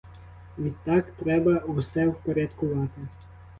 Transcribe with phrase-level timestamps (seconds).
[0.57, 3.01] Відтак треба все впорядкувати.